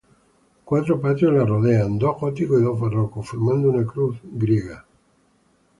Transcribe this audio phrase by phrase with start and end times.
[0.65, 4.83] Cuatro patios la rodean, dos góticos y dos barrocos, formando una cruz griega.